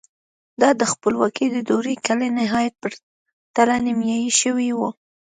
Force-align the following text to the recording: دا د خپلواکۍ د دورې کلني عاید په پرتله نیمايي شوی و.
دا 0.61 0.69
د 0.81 0.83
خپلواکۍ 0.91 1.47
د 1.51 1.57
دورې 1.69 1.93
کلني 2.05 2.45
عاید 2.53 2.73
په 2.81 2.87
پرتله 3.53 3.75
نیمايي 3.85 4.31
شوی 4.41 4.69
و. 4.77 4.79